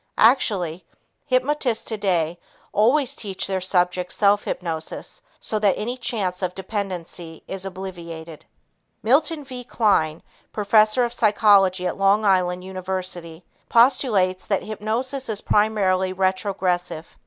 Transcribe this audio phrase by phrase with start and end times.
[0.17, 0.83] Actually,
[1.27, 2.39] hypnotists today
[2.73, 8.43] always teach their subjects self hypnosis so that any chance of dependency is obviated.
[9.03, 9.63] Milton V.
[9.63, 17.15] Kline, professor of psychology at Long Island University, postulates that hypnosis is primarily retrogressive.